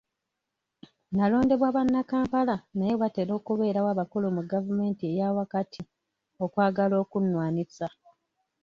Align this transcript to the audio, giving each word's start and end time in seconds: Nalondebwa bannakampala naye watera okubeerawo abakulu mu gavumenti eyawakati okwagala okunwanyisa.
Nalondebwa 1.15 1.69
bannakampala 1.75 2.55
naye 2.77 2.93
watera 3.01 3.31
okubeerawo 3.39 3.89
abakulu 3.93 4.27
mu 4.35 4.41
gavumenti 4.51 5.03
eyawakati 5.11 5.81
okwagala 6.43 6.95
okunwanyisa. 7.03 7.87